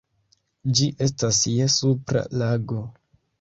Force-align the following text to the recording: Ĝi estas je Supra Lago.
Ĝi 0.79 0.87
estas 1.07 1.41
je 1.51 1.67
Supra 1.75 2.25
Lago. 2.45 2.81